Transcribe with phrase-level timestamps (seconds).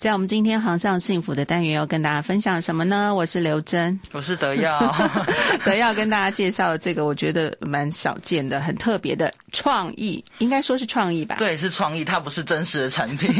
[0.00, 3.14] 在我们今天航向幸福的单元，要跟大家分享什么呢？
[3.14, 4.96] 我是刘真，我是德耀，
[5.62, 11.36] 德耀跟大家介绍这个，我觉得蛮少见的、很特别的创意，应该说是创意吧？
[11.38, 13.30] 对，是创意，它不是真实的产品，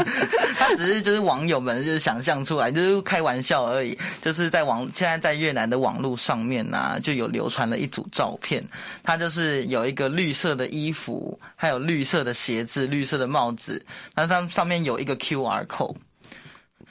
[0.58, 3.98] 它只是就是网友们就是想象出来，就是开玩笑而已。
[4.20, 8.62] 就是在网现在在越南的网络上面呢、啊，就有流传了一组照片，
[9.02, 13.82] 它就是有一个绿色的衣服，还有绿色的鞋子、绿色的帽子，
[14.14, 15.96] 那它上面有一个 QR code。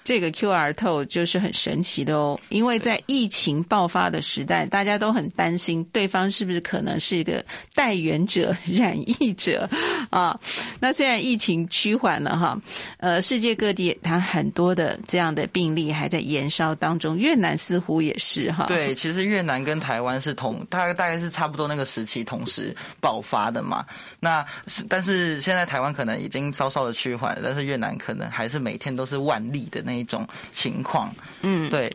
[0.04, 9.70] 这个 QR code 就是很神奇的哦，因为在疫情爆发的时代，大家都很担心对方是不是可能是一个带源者、染疫者
[10.10, 10.38] 啊。
[10.80, 12.60] 那虽然疫情趋缓了哈，
[12.98, 18.66] 呃，世界各地它很多的这样的病例还在延烧当中，越南似乎也是哈。
[18.66, 23.86] 对，其实越南跟台湾是同，大概大概是差不多那个时期同时爆发的嘛。
[24.20, 24.44] 那
[24.90, 29.91] 但是现在台湾可能已经稍稍的趋缓了，但是越南可能还是每天都是万例的那。
[29.92, 31.94] 那一种情况，嗯，对。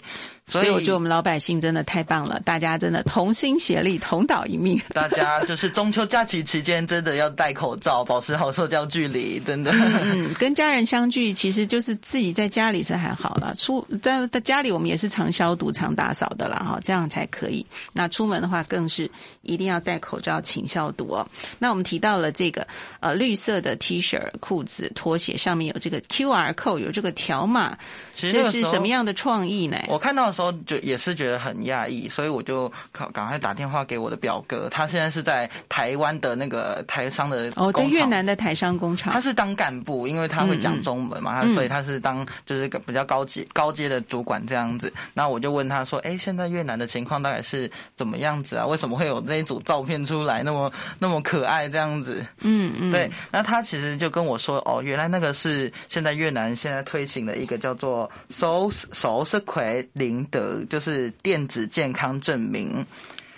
[0.48, 4.80] 所以，我觉得我们老百姓真的太棒了，大家真的同心协力，同岛一命。
[4.94, 9.72] 大家就是中秋假期期间，真的要戴口罩，保持好社交距离，真的。
[9.72, 17.66] 嗯，跟家人相聚，其实就是自己在家里是还好了，出在在家里我们也是常消毒、常打扫的啦，哈，这样才可以。
[17.92, 19.10] 那出门的话，更是
[19.42, 21.26] 一定要戴口罩、勤消毒哦。
[21.58, 22.64] 那我们提到了这个
[23.00, 27.76] 呃绿色的 T 恤、裤子、拖鞋上面有这个 QR code，有这个条码，
[28.14, 29.76] 这是什么样的创意呢？
[29.88, 30.35] 我看到。
[30.36, 44.92] 时候就也是觉得很讶异，所以我就赶赶快打电话给我的表哥，他现在是在台湾的那个台商的哦，在越南的台商工厂，他是当干部，因为他会讲中文嘛，嗯嗯，他所以他是当就是比较高级高阶的主管这样子。
[45.14, 48.66] 那我就问他说：“哎，现在越南的情况大概是怎么样子啊？
[48.66, 53.10] 为什么会有那一组照片出来，那么 那么可爱这样子？”嗯嗯，对。
[53.30, 62.84] 那他其实就跟我说：“哦，原来那个是现在越南现在推行的一个叫做 ‘So So u e 零。”的就是电子健康证明，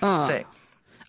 [0.00, 0.44] 嗯，对，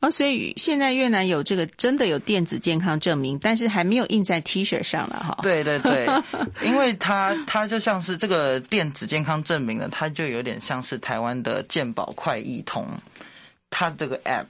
[0.01, 5.39] 哦，所以现在越南有这个真的有电子健康证明，但是还没有印在 T 恤上了哈。
[5.43, 6.07] 对对对，
[6.63, 12.85] 因为它它就像是这个电子健康证明呢，它就有点像是台湾的健保快易通，
[13.69, 14.45] 它这个 App。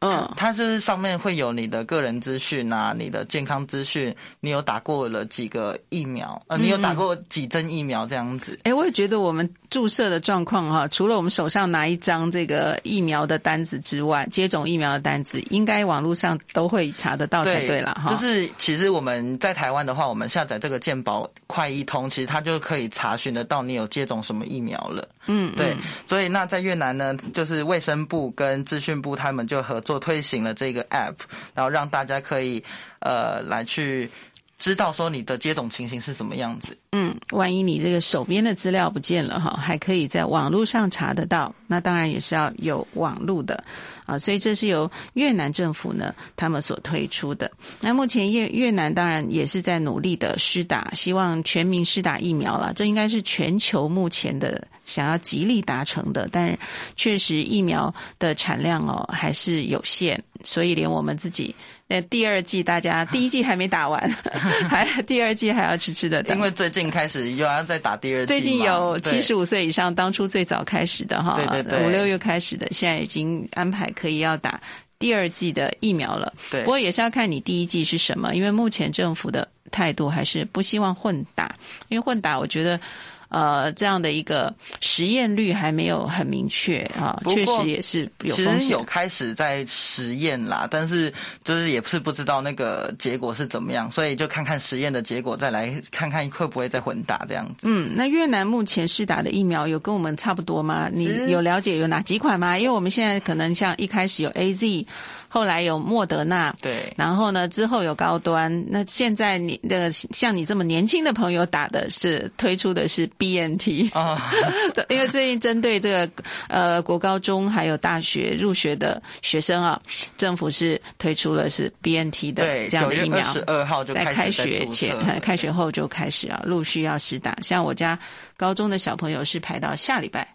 [0.00, 8.58] 嗯，它就是上面会有你的个人资讯啊，你的健康资讯，你有打过了几个疫苗，呃，你有打过几针疫苗这样子。
[8.64, 18.10] 哎、嗯，我也觉得我们注射的状况哈，除了我们手上拿一张这个疫苗的单子之外，接种疫苗的单子，应该网络上都会查得到才对了哈。
[18.10, 25.08] 就是其实我们在台湾的话，我们下载这个健保快易通，其实它就可以查询得到你有接种什么疫苗了。
[25.26, 25.74] 嗯，对。
[26.06, 29.82] 所以那在越南呢，就是卫生部跟资讯部他们就合。
[29.86, 31.14] 做推行了这个 app，
[31.54, 32.62] 然后让大家可以
[32.98, 34.10] 呃来去
[34.58, 36.76] 知道说你的接种情形是什么样子。
[36.90, 41.54] 嗯，万一你这个手边的资料不见了哈，还可以在网络上查得到。
[41.68, 43.62] 那当然也是要有网络的
[44.06, 47.48] 啊，所以这是由越南政府呢他们所推出的。
[47.80, 52.72] 那目前越越南当然也是在努力的施打，希望全民施打疫苗了。
[52.74, 54.66] 这应该是全球目前的。
[54.86, 56.58] 想要极力达成的，但是
[56.96, 61.54] 确实疫苗的产量哦还是有限，所以连我们自己
[61.88, 64.10] 那第二季大家第一季还没打完，
[64.70, 66.36] 还第二季还要迟迟的等。
[66.36, 68.26] 因为最近开始又要再打第二季。
[68.26, 74.60] 最近有七十五岁以上，当初最早开始的哈，对对对，五六月开始的，现在已经安排可以要打
[75.00, 76.32] 第二季的疫苗了。
[76.48, 81.52] 对，不过也是要看你第一季是什么，因为目前政府的态度还是不希望混打，
[81.88, 82.80] 因为混打我觉得。
[83.28, 88.58] 呃，这样的一个实验率还没有很明确啊，确实也是有风险。
[88.58, 91.12] 其实有开始在实验啦，但是
[91.44, 97.54] 就是也不是不知道那个结果是怎么样，所以就看看实验的结果，再来看看会不会再混打这样子。
[97.62, 100.88] 嗯，那越南目前试打的疫苗有跟我们差不多吗？
[100.92, 102.56] 你有了解有哪几款吗？
[102.58, 104.86] 因为我们现在可能像一开始有 AZ。
[105.28, 108.64] 后来有莫德纳，对，然后呢，之后有高端。
[108.68, 114.30] 那现在你的像你这么年轻的朋友打的是推出的是 BNT 啊，
[114.88, 116.10] 因为最近针对这个
[116.48, 119.80] 呃国高中还有大学入学的学生啊，
[120.16, 127.36] 政府是推出了是 BNT 的这样的疫苗，十二号就在开学前、开学后就开始啊，陆续要施打。
[127.42, 127.98] 像我家
[128.36, 130.26] 高中的小朋友是排到下礼拜。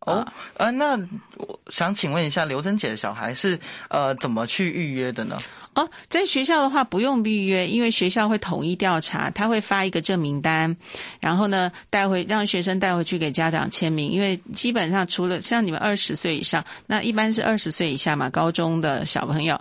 [0.00, 0.24] 哦，
[0.56, 0.96] 呃，那
[1.36, 3.58] 我想请问一下，刘珍姐的小孩是
[3.88, 5.40] 呃怎么去预约的呢？
[5.74, 10.76] 哦，在学校的话不用预约，因为学校会统一调查，他会发一个证明单，
[11.18, 14.10] 然后呢带回让学生带回去给家长签名。
[14.10, 19.60] 因为基本上除了像你们二十岁以上，那一般是二十岁以下嘛，高中的小朋友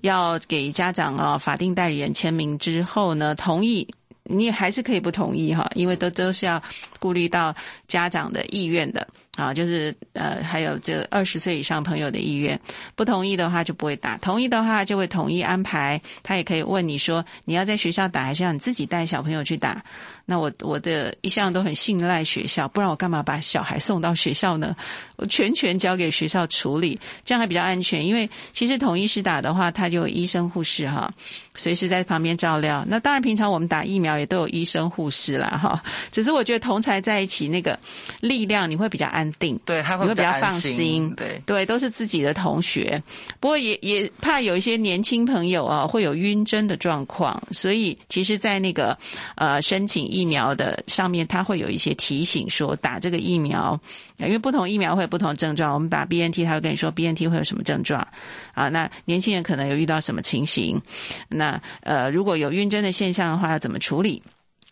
[0.00, 3.86] 要给家长啊、哦、法定代理人签名之后呢，同意。
[4.26, 6.62] 你还是可以不同意哈，因为都都是要
[6.98, 7.54] 顾虑到
[7.86, 9.06] 家长的意愿的。
[9.36, 12.58] 啊，就是呃，还有这二十岁以上朋友的意愿，
[12.94, 16.00] 不同意的话就不会打，同意的话就会统一安排。
[16.22, 19.84] 他也可以问你说，你要在学校打，还是要你自己带小朋友去打？
[20.26, 24.74] 那我我的一向都很信赖学校，不然我干嘛把小孩送到学校呢？
[25.16, 28.04] 我全权交给学校处理，这样还比较安全。
[28.06, 31.12] 因为其实统一施打的话，他就有医生护士哈，
[31.54, 32.82] 随时在旁边照料。
[32.88, 35.82] 那当然，平常我们打疫苗也都有医生护士啦哈。
[36.10, 37.78] 只是我觉得同才在一起那个
[38.20, 43.00] 力量，你会比较安定，对，他会比较放心，对对，都是自己的同学。
[43.40, 48.96] 不过也也怕有一些年轻朋友啊会有晕针的状况，所以其实，在那个
[49.34, 50.13] 呃申请。
[50.14, 53.78] 疫苗的上面，它会有一些提醒说打这个疫苗，
[54.18, 55.74] 因为不同疫苗会有不同症状。
[55.74, 58.06] 我们打 BNT，它会跟你说 BNT 会有什么症状
[58.54, 58.68] 啊？
[58.68, 60.80] 那年轻人可能有遇到什么情形？
[61.28, 64.22] 那呃，如果有晕针的现象的话，要怎么处理？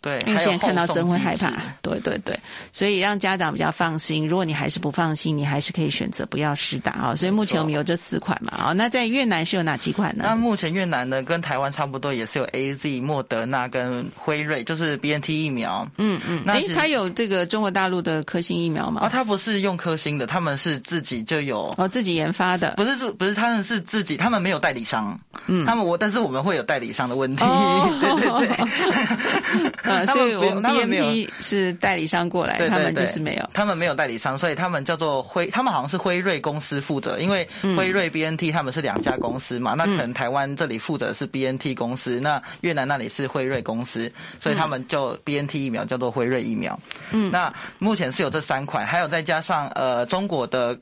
[0.03, 1.51] 对，因为现在看到真会害怕，
[1.81, 2.39] 对对对，
[2.73, 4.27] 所以让家长比较放心。
[4.27, 7.15] 如果你还是不放心，你还是可以选择不要施打啊。
[7.15, 8.73] 所以目前我们有这四款嘛啊。
[8.73, 10.25] 那在越南是有哪几款呢？
[10.27, 15.89] 那目前越南呢，跟台湾差不多，也是有 AZ、莫德纳跟辉瑞，就是 BNT 疫苗。
[15.99, 19.03] 嗯嗯，那它有这个中国大陆的科兴疫苗吗？
[19.03, 22.75] 啊，它不是用科兴的，他们是自己就有哦，自己研发的。
[22.77, 25.17] 不是不是，他们是自己，他们没有代理商。
[25.47, 27.45] 嗯，他们我，但是我们会有代理商的问题。
[27.45, 28.11] 哦、对
[28.47, 29.73] 对对。
[29.93, 30.63] 啊，所以我们。
[30.73, 37.47] BNT 是代理商过来，对对对，他们就是没有，他们没有代理商，所以他们叫做辉，他们好像是辉瑞公司负责，因为
[37.77, 44.11] 辉瑞 BNT 他们是两家公司嘛，嗯、那可能台湾这里负责的是 BNT 公司，那越南那里是辉瑞公司，
[44.41, 46.79] 所以他们就 BNT 疫苗叫做辉瑞疫苗。
[47.11, 50.79] 嗯，那目前是有这三款，还有再加上呃中国的，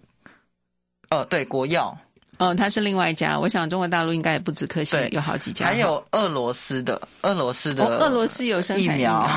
[1.09, 1.97] 呃对国药。
[2.41, 3.39] 哦，它是另外一家。
[3.39, 5.67] 我想中国大陆应该也不止科兴，有好几家。
[5.67, 9.29] 还有俄罗斯的，俄罗斯的，俄罗斯有生产疫苗，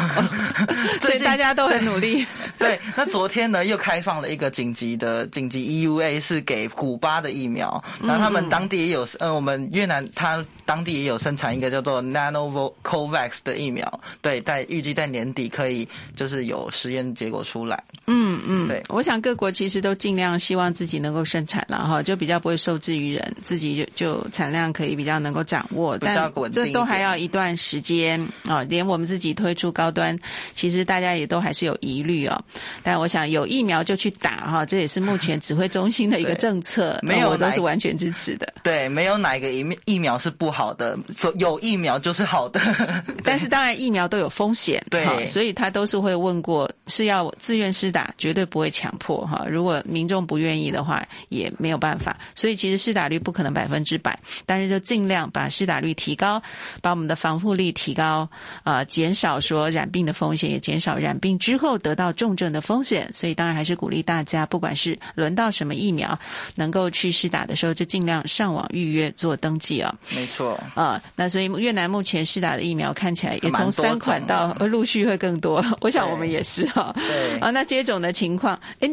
[1.02, 2.26] 所以大家都很努力。
[2.58, 7.84] 对，那昨天呢又开放了一个紧急的紧急 EUA，是给古巴的疫苗。
[8.02, 14.00] 然后他们当地也有，呃，我们越南它当地也有生产一个叫做 Nanocovax 的疫苗。
[14.22, 15.86] 对，在预计在年底可以
[16.16, 17.84] 就是有实验结果出来。
[18.08, 22.93] 嗯嗯，对，我想各国其实都尽量希望自己能够生产了哈，就比较不会受制。
[22.98, 28.68] 于人自己就就产量可以比较能够掌握，但这都还要一段时间啊、哦。
[28.70, 30.18] 连我们自己推出高端，
[30.54, 32.44] 其实大家也都还是有疑虑哦。
[32.84, 38.54] 但我想有疫苗就去打哈，这也是目前指挥中心的一个政策，没有我都是完全支持的。
[38.62, 40.98] 对，没有哪个疫疫苗是不好的，
[41.38, 42.62] 有疫苗就是好的。
[43.24, 49.46] 但是当然疫苗都有风险，对、哦，所以他都是会问过是要自愿施打，绝对不会强迫哈。
[49.50, 52.18] 如果民众不愿意的话，也没有办法。
[52.36, 52.73] 所以其实。
[52.78, 56.42] 施打率不可能百分之百，但是就尽量把施打率提高，
[56.82, 58.28] 把我们的防护力提高，
[58.64, 63.10] 啊、呃，减少说染病的风险，也减少染病之后得到重症的风险。
[63.14, 66.18] 所以当然还是鼓励大家，不管是轮到什么疫苗，
[66.56, 69.94] 能够去施打的时候，就尽量上网预约做登记啊。
[70.16, 76.94] 没错，啊，那所以越南目前施打的疫苗看起来也从三款到陆续会更多，我想我们也是哈。
[76.96, 78.90] 对啊，那接种的情况，诶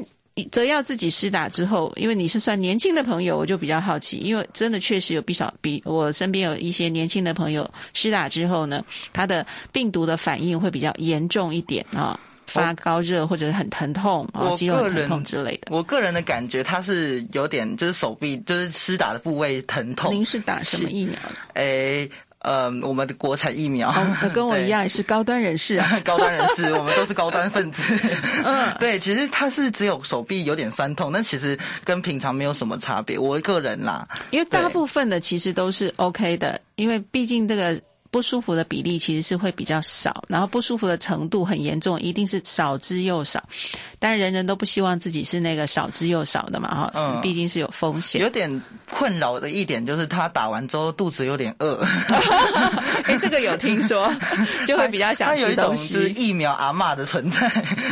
[0.50, 15.68] 则要自己施打之后，因为你是算年轻的朋友，我就比较好奇，因为真的确实有不少比我身边有一些年轻的朋友施打之后呢，他的病毒的反应会比较严重一点啊，发高热或者很疼痛啊，肌肉疼痛之类的。
[15.70, 20.14] 我个人的感觉，他是有点就是手臂就是施打的部位疼痛。
[20.14, 21.34] 您是打什么疫苗的？
[21.54, 22.10] 诶。
[22.40, 27.94] 呃，我们的国产疫苗，哦、跟我 一样也是高端人士啊， 高端人士，我们都是高端分子。
[28.44, 33.18] 嗯，对，其实他是只有手臂有点酸痛，但其实跟平常没有什么差别。
[33.18, 37.80] 我个人啦，因为大部分的其实都是 OK 的，因为毕竟这个。
[38.10, 43.42] 不舒服的比例其实是会比较少，然后不舒服的程度很严重，一定是少之又少。
[43.98, 48.20] 但人人都不希望自己是那个少之又少的嘛，哈、嗯，毕竟是有风险。
[48.20, 51.76] 有点困扰的一点就是他打完之后肚子有点饿，
[53.04, 54.12] 哎，这个有听说，
[54.66, 55.94] 就会比较想吃东西。
[55.94, 57.46] 有一种是疫苗阿嬷的存在，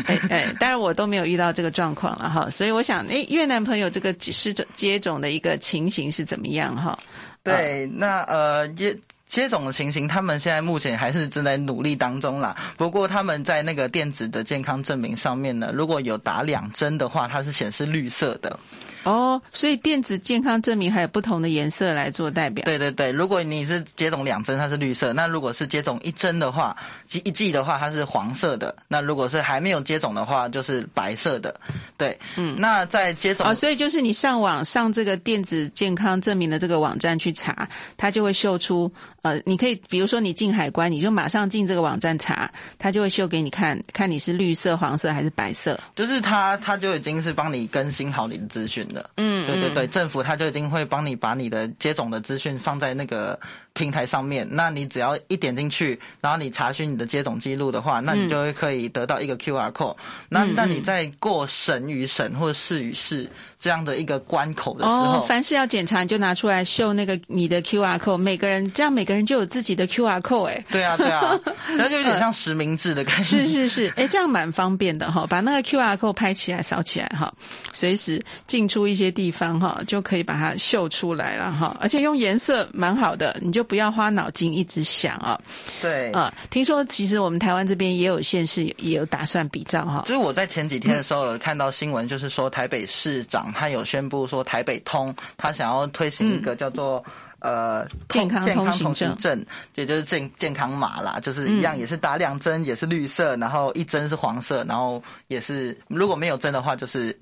[0.07, 6.99] 哎哎，当然我都没有遇到这个状况了哈，所以我想，哎，越南朋友这个接种接种的一个情形是怎么样哈？
[7.45, 8.97] 对，那呃也。
[9.29, 12.57] 接种的情形，他们现在目前还是正在努力当中啦。
[12.77, 18.59] 不过他们在那个电子的健康证明上面呢，如果有打两针的话，它是显示绿色的。
[19.05, 22.65] 哦，所以电子健康证明还有不同的颜色来做代表。
[22.65, 26.77] 对对对，如果你是接种两针，它是绿色；那如果是接种一针的话，
[27.11, 28.75] 一剂的话，它是黄色的。
[28.89, 31.55] 那如果是还没有接种的话，就是白色的。
[31.97, 45.79] 对，嗯，那在接种，哦，所以就是你上网上这个电子健康证明的这个网站去查，它就会秀出呃，你可以比如说你进海关，你就马上进这个网站查，它就会秀给你看看你是绿色、黄色还是白色。
[45.97, 49.11] 就是它它就已经是帮你更新好你的资讯了。
[49.17, 53.39] 嗯，对对对，政府它就已经会帮你把你的接种的资讯放在那个
[53.79, 54.47] 平台上面。
[54.51, 59.95] 那你只要一点进去，然后你查询你的接种记录的话，那你就会可以得到一个 QR code。
[60.29, 63.31] 那那你在过省与省或者试与市
[63.61, 68.17] 这样的一个关口的时候，哦，凡是要检查，你就拿出来秀那个你的 QR code。
[68.17, 70.47] 每个人这样，每个人就有自己的 QR code。
[70.47, 71.39] 哎，对啊，对啊，
[71.77, 73.23] 那就有点像实名制的感觉。
[73.23, 77.33] 是是是，哎，这样蛮方便的哈，把那个 QR code 拍起来、扫起来哈，
[77.73, 81.77] 随时进出一些地方哈，就可以把它秀出来了哈。
[81.81, 85.41] 而且用颜色蛮好的，你就不要花脑筋一直想啊。
[85.81, 90.03] 对啊，听说其实我们台湾这边也有县市也有打算比照哈。
[90.07, 97.05] 就是我在前几天的时候有看到新闻，就是说台北市长他有宣布说台北通，他想要推行一个叫做。
[97.41, 99.47] 呃，健康通行证，
[99.77, 107.17] 也就是健健康码啦，就是一样，也是打两针，也是绿色，然后一针是黄色，然后也是如果没有针的话，就是。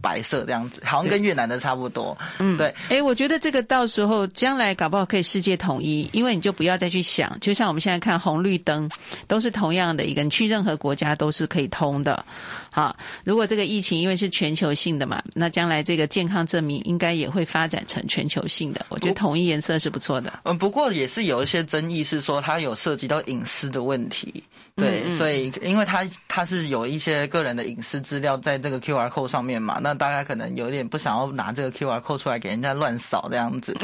[0.00, 2.16] 白色这样子，好像跟越南的差不多。
[2.38, 2.74] 嗯，对。
[2.90, 8.90] 哎，我觉得这个到时候将来搞不好可以世界统一，因为你就不要再去想，就像我们现在看红绿灯，
[9.26, 12.22] 都是同样的一个，你去任何国家都是可以通的。
[12.70, 12.94] 好，
[13.24, 18.84] 如果这个疫情因为是全球性的嘛，那将来这个健康证明应该也会发展成全球性的。
[18.90, 20.40] 我觉得统一颜色是不错的。
[20.42, 24.42] 嗯，不过也是有一些争议，是说它有涉及到隐私的问题。
[24.76, 33.76] 对，所以因为它它是有一些个人的隐私资料在这个 QR code 上面嘛，那大家可能有点不想要拿这个 QR code 出来给人家乱扫这样子。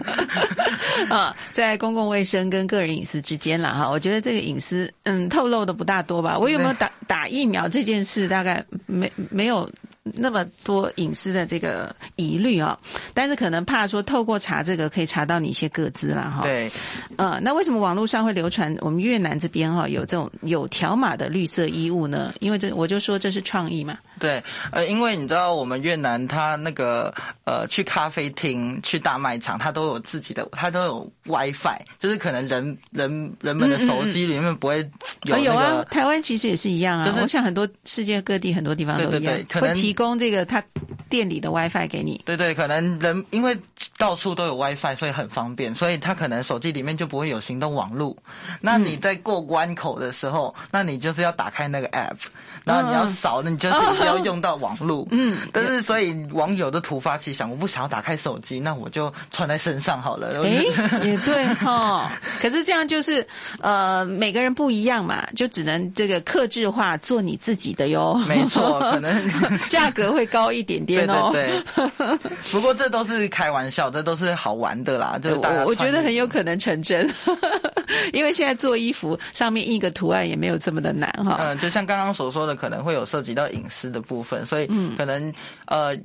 [1.10, 6.38] 啊，在公共卫生跟个人隐私之间了，哈，我觉得这个隐私嗯透露的不大多吧。
[6.38, 9.68] 我有没有打打疫苗这件事，大概没没有。
[10.04, 12.78] 那么多隐私的这个疑虑啊，
[13.14, 16.42] 但是可能怕说透过查这个可以查到你一些个资了哈。
[16.42, 16.70] 对，
[17.16, 22.34] 呃，那为什么网络上会流传我们越南这边哈有这种有条码的绿色衣物呢？
[22.40, 23.96] 因为这我就说这是创意嘛。
[24.20, 27.12] 对，呃，因为你知道我们越南它那个
[27.44, 34.78] 呃去咖啡厅、去大卖场，它都有自己的，它都有 WiFi，就是可能人人人们的手机里面不会
[35.24, 35.42] 有那个。
[35.44, 37.06] 有啊，台湾其实也是一样啊。
[37.06, 40.62] 就是我想很多世界各地很多地方都一样，对对对，可能供这个他
[41.08, 42.22] 店里的 WiFi 给你。
[42.24, 43.56] 对对，可能人因为
[43.96, 48.16] 到处都有 WiFi，所以很方便，所以他可能手机里面就不会有行动网络。
[48.60, 52.16] 那你在过关口的时候，嗯、那你就是要打开那个 App，
[52.64, 55.06] 然后你要扫，那、嗯、你就是要用到网络。
[55.10, 60.42] 嗯，但是所以网友的突发奇想，我不想要打开手机，那我就穿在身上好了。
[60.44, 60.64] 哎，
[61.02, 62.10] 也对哈、哦。
[62.40, 63.26] 可是这样就是
[63.60, 68.14] 呃，每个人不一样嘛，就只能这个克制化做你自己的哟。
[68.26, 69.30] 没错，可能
[69.68, 71.30] 价格会高一点点哦。
[71.32, 72.36] 对对对。
[72.52, 75.18] 不过这都是开玩笑，这都是好玩的啦。
[75.22, 77.08] 就我我觉得很有可能成真，
[78.12, 81.36] 因为现在做衣服上面印个图案也没有这么的难哈。
[81.40, 85.32] 嗯，就像刚刚所说的，可能会有涉及到隐私的部分，所以可能
[85.66, 85.96] 呃，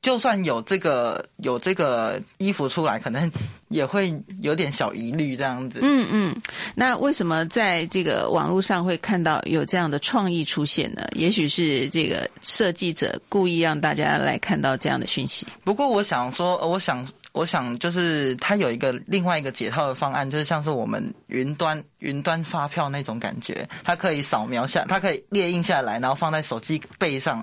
[0.00, 3.30] 就算有这个有这个衣服出来，可能
[3.68, 5.80] 也会有点小疑虑这样子。
[5.82, 6.42] 嗯嗯。
[6.74, 11.02] 那为什么在这个网络上会看到有这样的创意出现呢？
[11.12, 15.46] 也许是这个设计者故意让大家来看到这样的讯息。
[15.64, 17.06] 不过我想说，我想。
[17.34, 27.42] 我想就是它有一个另外一个解套的方案，就是像是我们云端云端发票那种感觉，它可以扫描下，它可以列印下来，然后放在手机背上。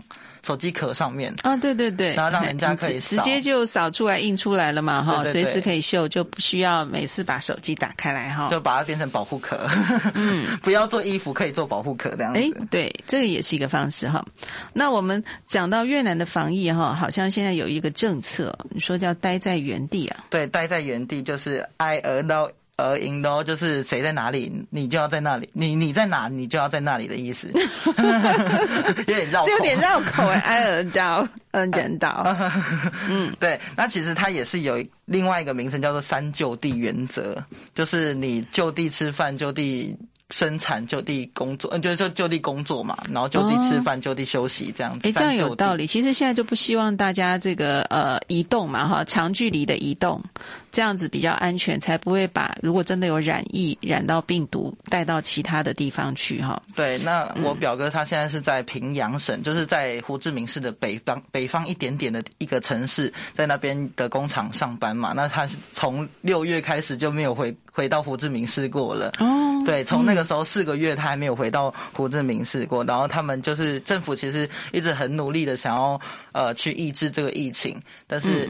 [0.50, 9.70] 手机壳上面啊，对对对，然后让人家可以直接就扫出来印出来了嘛，哈，随时可以秀，就不需要每次把手机打开来哈，就把它变成保护壳，
[10.16, 12.40] 嗯， 不要做衣服，可以做保护壳这样子。
[12.40, 14.26] 哎，对，这个也是一个方式哈。
[14.74, 20.26] 那我们讲到越南的防疫哈，好像现在有一个政策，你说叫待在原地啊？
[20.32, 22.50] 对，待在原地就是挨而到。
[22.80, 27.48] 而赢的哦，就是谁在哪里，你就要在那里；你你在哪，你就要在那里的意思。
[29.08, 30.40] 有点绕口，有点绕口哎。
[30.40, 32.36] 挨耳刀，嗯，人刀。
[33.10, 33.60] 嗯，对。
[33.76, 37.44] 那其实它也是有另外一个名称，叫做“三就地”原则，
[37.76, 39.96] 就是你就地吃饭，就地。
[40.30, 45.08] 生产就地工作，嗯，就就就地工作嘛，然后就地吃饭，哦、就地休息这样子。
[45.08, 45.88] 哎，这样有道理。
[45.88, 50.24] 其实现在就不希望大家这个呃移动嘛，哈，长距离的移动，
[50.72, 56.62] 这样子比较安全，才不会把如果真的有染疫染到病毒带到其他的地方去哈。
[56.76, 65.12] 对，那我表哥他现在是在平阳省，嗯、就是在胡志明市的北方北方一点点的一个城市，在那边的工厂上班嘛。
[65.16, 69.12] 那他是从六月开始就没有回回到胡志明市过了。
[69.20, 70.20] 哦，对，从那个。
[70.30, 72.84] 时候四个月，他还没有回到胡志明市过。
[72.84, 76.00] 然后他们就是政府，其实一直很努力的想要
[76.34, 78.48] 呃去抑制这个疫情，但是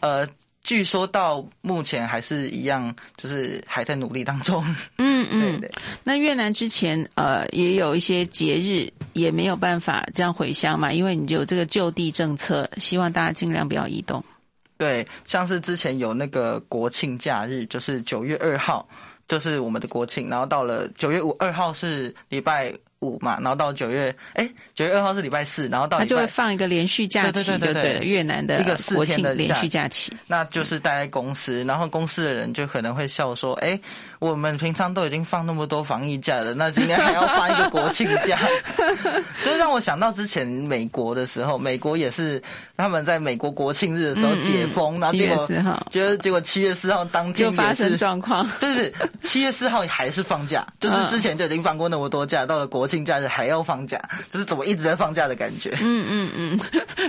[0.00, 0.26] 呃
[0.64, 4.64] 据说到目前还是一样，就是还在努力当中。
[4.98, 5.72] 嗯嗯， 对对。
[6.02, 14.24] 那越南之前呃也有一些节日也没有办法这样回乡嘛，因为你有这个就地政策，希望大家尽量不要移动。
[14.80, 18.88] 对，像是之前有那个国庆假日，就是九月二号，
[19.28, 33.80] 就是我们的国庆，然后到了九月五二号是礼拜五嘛，然后到九月，哎，九月二号是礼拜四，然后到他就会放一个连续假期，对对对对，越南的一个国庆的连续假期，那就是待在公司，然后公司的人就可能会笑说，哎，
[34.18, 38.38] 我们平常都已经放那么多防疫假了，那今天还要放一个国庆假，
[39.42, 42.42] 就让我想到之前美国的时候，美国也是
[42.76, 45.48] 他们在美国国庆日的时候解封，嗯嗯、然后结果
[45.88, 48.92] 结果结果七月四号当天就发生状况，就是
[49.22, 52.89] 七月四号还是放假，就是之前就已经放过那么多假，到了国。
[52.90, 53.96] 庆假日还要放假，
[54.30, 55.70] 就是怎么一直在放假的感觉。
[55.80, 56.60] 嗯嗯嗯，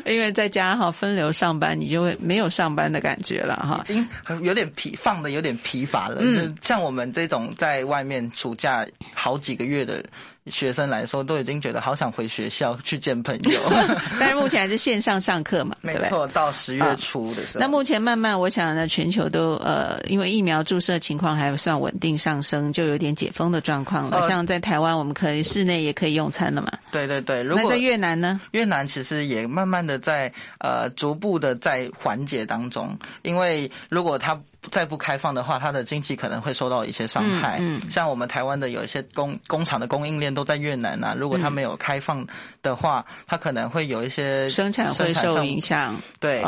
[0.05, 4.07] 因为在家哈分流上班，你就会没有上班的感觉了哈，已经
[4.43, 6.17] 有点疲，放的有点疲乏了。
[6.19, 8.85] 嗯，像我们这种在外面暑假
[9.15, 10.05] 好几个月的。
[10.47, 13.59] 学生来说都已经觉得好想回学校去见朋友，
[14.19, 17.59] 但是目前还是线上上课嘛， 没错，到十月初的时候。
[17.59, 24.19] 那目前慢慢，我想呢，全球都呃，因为疫苗注射情况还算稳定上升，就有点解封的状况了。
[24.19, 26.71] 呃、像在台湾，我们可以室内也可以用餐了嘛。
[26.91, 28.41] 对对对，如果那在越南呢？
[28.51, 34.39] 越南其实也慢慢的在呃逐步的在缓解当中，因为如果它。
[34.69, 37.57] 再不开放的话，它的经济可能会受到一些伤害。
[37.59, 42.25] 嗯，嗯，像我们台湾的有一些工工厂的供应链都在越南啊，如果它没有开放
[42.61, 45.99] 的话，嗯、它可能会有一些生产会受影响。
[46.19, 46.43] 对，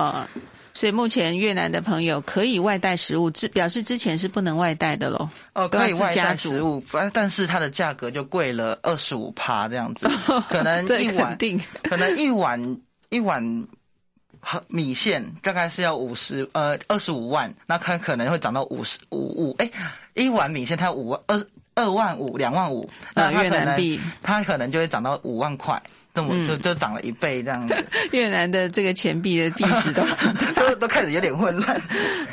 [0.75, 5.29] 所以目前越南的朋友可以外带食物，之表示之前是不能外带的喽。
[5.53, 10.07] 哦，可以外带食物，但是它的价格就贵了二十五趴这样子，
[10.49, 11.37] 可能一碗，
[11.83, 12.77] 可能一碗
[13.09, 13.67] 一碗。
[14.67, 19.69] 米线大概是要五十呃二十五万，那它可能会涨到五十五五哎，
[20.13, 21.45] 一碗米线它五万二
[21.75, 25.81] 二万五两万五，那越南币它可能就会涨到五万块，
[26.13, 27.75] 这么、嗯、就就涨了一倍这样子。
[28.11, 30.03] 越南的这个钱币的币值都
[30.55, 31.81] 都都开始有点混乱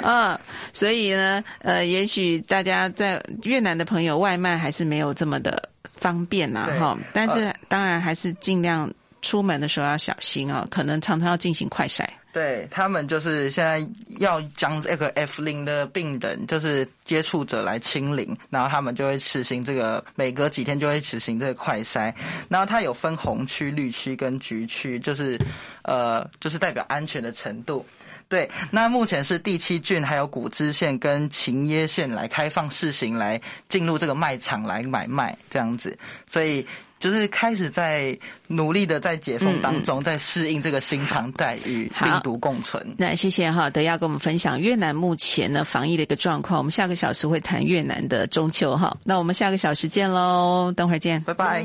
[0.02, 0.38] 嗯，
[0.74, 8.92] 所以呢呃，也许大家在越南的朋友外卖还是没有这么的方便呐、啊、哈，但是当然还是尽量。
[9.22, 12.04] 出门的时候要小心啊、哦，可能常常要进行快筛。
[12.32, 13.84] 对，他们就是现在
[14.20, 22.14] 要将那个 F 零的病人，就是接触者来清零，然后他们就会实行这个，每隔几天就会实行这个快筛。
[22.48, 25.36] 然后它有分红区、绿区跟橘区，就是
[25.82, 27.84] 呃，就是代表安全的程度。
[28.28, 35.98] 对，那目前是第七郡还有古芝县跟勤耶县来开放试行，来进入这个卖场来买卖这样子，
[36.30, 36.64] 所以。
[37.00, 42.94] 就是开始在努力的在解封当中，在适应这个新常态与病毒共存。
[42.98, 46.58] 那谢谢哈德耀跟我们分享越南目前呢防疫的一个状况。
[46.58, 48.96] 我们下个小时会谈越南的中秋哈。
[49.02, 51.64] 那我们下个小时见喽，等会儿见，拜拜。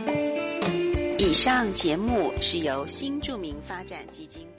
[1.18, 4.55] 以上节目是由新著名发展基金部。